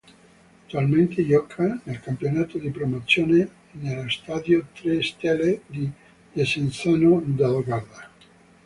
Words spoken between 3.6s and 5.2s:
nello stadio "Tre